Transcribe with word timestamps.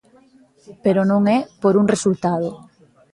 Pero 0.83 1.01
non 1.11 1.21
é 1.37 1.39
por 1.61 1.73
un 1.81 1.85
resultado. 1.93 2.49